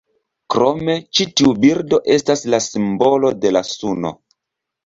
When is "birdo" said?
1.65-1.99